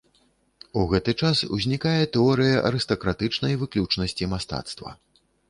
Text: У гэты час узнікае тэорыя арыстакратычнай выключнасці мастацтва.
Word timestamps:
У 0.83 0.85
гэты 0.93 1.13
час 1.27 1.37
узнікае 1.57 2.01
тэорыя 2.15 2.65
арыстакратычнай 2.71 3.53
выключнасці 3.67 4.31
мастацтва. 4.35 4.97